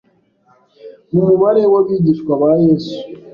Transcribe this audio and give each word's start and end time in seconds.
Mu 1.13 1.21
mubare 1.27 1.61
w'abigishwa 1.73 2.31
ba 2.41 2.51
Yesu 2.63 2.97